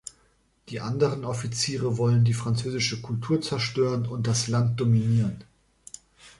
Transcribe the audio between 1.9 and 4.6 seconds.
wollen die französische Kultur zerstören und das